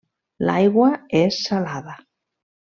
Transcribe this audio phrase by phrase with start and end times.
[0.49, 0.87] L'aigua
[1.21, 1.97] és salada.